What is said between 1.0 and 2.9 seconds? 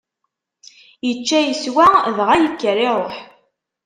Ičča, iswa, dɣa yekker